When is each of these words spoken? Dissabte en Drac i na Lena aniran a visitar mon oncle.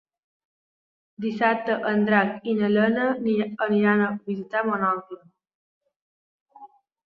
Dissabte 1.25 1.75
en 1.89 2.07
Drac 2.07 2.49
i 2.53 2.57
na 2.61 2.71
Lena 2.77 3.05
aniran 3.69 4.03
a 4.09 4.11
visitar 4.33 4.67
mon 4.73 4.89
oncle. 4.93 5.23